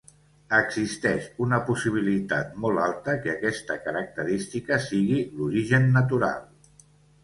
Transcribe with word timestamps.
Existeix 0.59 1.27
una 1.47 1.59
possibilitat 1.67 2.57
molt 2.65 2.83
alta 2.87 3.17
que 3.27 3.35
aquesta 3.37 3.79
característica 3.87 4.83
sigui 4.91 5.23
l"origen 5.31 5.91
natural. 6.03 6.47